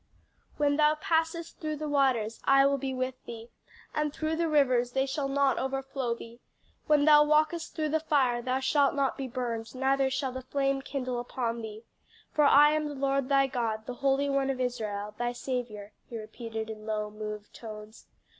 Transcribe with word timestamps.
"'When 0.57 0.77
thou 0.77 0.95
passest 0.95 1.59
through 1.59 1.75
the 1.75 1.87
waters, 1.87 2.39
I 2.43 2.65
will 2.65 2.79
be 2.79 2.91
with 2.91 3.23
thee; 3.25 3.49
and 3.93 4.11
through 4.11 4.35
the 4.35 4.49
rivers, 4.49 4.93
they 4.93 5.05
shall 5.05 5.27
not 5.27 5.59
overflow 5.59 6.15
thee; 6.15 6.39
when 6.87 7.05
thou 7.05 7.23
walkest 7.23 7.75
through 7.75 7.89
the 7.89 7.99
fire, 7.99 8.41
thou 8.41 8.61
shalt 8.61 8.95
not 8.95 9.15
be 9.15 9.27
burned, 9.27 9.75
neither 9.75 10.09
shall 10.09 10.31
the 10.31 10.41
flame 10.41 10.81
kindle 10.81 11.19
upon 11.19 11.61
thee. 11.61 11.83
For 12.31 12.45
I 12.45 12.71
am 12.71 12.87
the 12.87 12.95
Lord 12.95 13.29
thy 13.29 13.45
God, 13.45 13.85
the 13.85 13.93
Holy 13.93 14.27
One 14.27 14.49
of 14.49 14.59
Israel, 14.59 15.13
thy 15.19 15.33
Saviour,'" 15.33 15.91
he 16.09 16.17
repeated 16.17 16.71
in 16.71 16.87
low, 16.87 17.11
moved 17.11 17.53
tones. 17.53 18.07